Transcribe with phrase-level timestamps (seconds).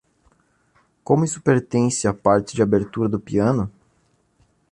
[1.03, 3.71] Como isso pertence à parte de abertura do piano?